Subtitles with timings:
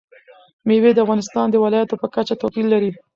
[0.67, 2.91] مېوې د افغانستان د ولایاتو په کچه توپیر لري.